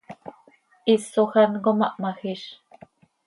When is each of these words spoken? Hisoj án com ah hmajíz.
Hisoj 0.89 1.27
án 1.43 1.53
com 1.67 1.85
ah 1.87 1.93
hmajíz. 1.99 2.47